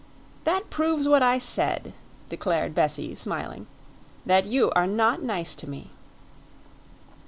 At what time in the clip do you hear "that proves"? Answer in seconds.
0.45-1.07